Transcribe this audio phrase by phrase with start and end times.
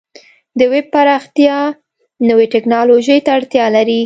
[0.59, 1.57] د ویب پراختیا
[2.29, 3.99] نوې ټکنالوژۍ ته اړتیا لري.